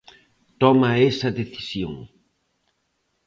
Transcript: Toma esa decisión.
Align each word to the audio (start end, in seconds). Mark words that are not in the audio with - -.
Toma 0.61 0.89
esa 1.09 1.29
decisión. 1.39 1.93